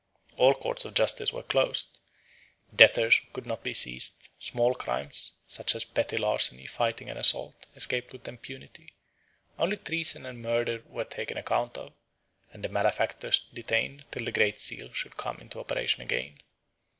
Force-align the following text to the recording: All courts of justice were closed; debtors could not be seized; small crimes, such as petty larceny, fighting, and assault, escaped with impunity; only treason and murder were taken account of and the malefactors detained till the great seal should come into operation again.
All 0.37 0.55
courts 0.55 0.83
of 0.83 0.95
justice 0.95 1.31
were 1.31 1.43
closed; 1.43 1.99
debtors 2.75 3.21
could 3.33 3.45
not 3.45 3.61
be 3.61 3.71
seized; 3.71 4.29
small 4.39 4.73
crimes, 4.73 5.33
such 5.45 5.75
as 5.75 5.83
petty 5.85 6.17
larceny, 6.17 6.65
fighting, 6.65 7.07
and 7.07 7.19
assault, 7.19 7.67
escaped 7.75 8.11
with 8.11 8.27
impunity; 8.27 8.95
only 9.59 9.77
treason 9.77 10.25
and 10.25 10.41
murder 10.41 10.81
were 10.87 11.05
taken 11.05 11.37
account 11.37 11.77
of 11.77 11.93
and 12.51 12.63
the 12.63 12.69
malefactors 12.69 13.45
detained 13.53 14.11
till 14.11 14.25
the 14.25 14.31
great 14.31 14.59
seal 14.59 14.91
should 14.91 15.17
come 15.17 15.37
into 15.37 15.59
operation 15.59 16.01
again. 16.01 16.39